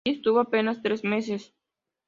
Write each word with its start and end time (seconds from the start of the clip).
Allí 0.03 0.15
estuvo 0.15 0.39
apenas 0.39 0.81
tres 0.81 1.03
meses. 1.03 1.53